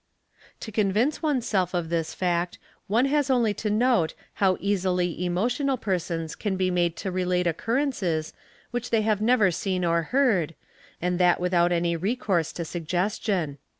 [0.25, 2.57] | 7 To convince oneself of this fact,
[2.87, 8.33] one has only to note how easily emotional persons can be made to relate occurrences
[8.71, 10.55] which they have never seen or heard,
[10.99, 13.59] and that without any recourse to suggestion.